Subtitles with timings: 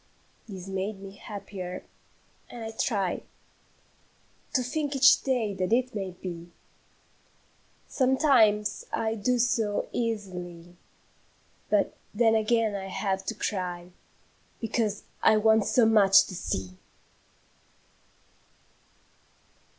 [0.49, 1.83] This made me happier,
[2.49, 3.21] and I try
[4.55, 6.49] To think each day that it may be.
[7.87, 10.75] Sometimes I do so easily;
[11.69, 13.91] But then again I have to cry,
[14.59, 16.77] Because I want so much to SEE!